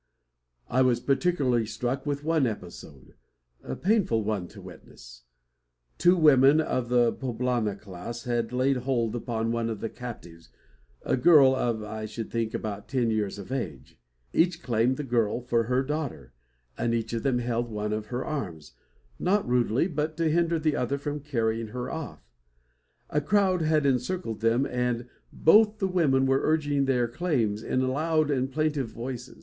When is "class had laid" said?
7.79-8.77